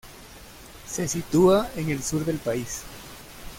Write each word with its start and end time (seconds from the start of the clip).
Se 0.87 1.07
sitúa 1.07 1.69
en 1.75 1.91
el 1.91 2.01
sur 2.01 2.25
del 2.25 2.37
país. 2.39 2.81